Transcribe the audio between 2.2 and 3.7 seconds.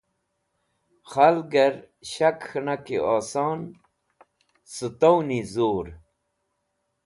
k̃hẽnaki oson